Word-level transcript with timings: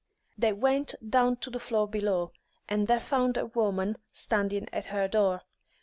They 0.35 0.51
went 0.51 0.95
down 1.07 1.35
to 1.41 1.51
the 1.51 1.59
floor 1.59 1.87
below, 1.87 2.31
and 2.67 2.87
there 2.87 2.99
found 2.99 3.37
a 3.37 3.45
woman 3.45 3.97
standing 4.11 4.67
at 4.73 4.85
her 4.85 5.07
door. 5.07 5.43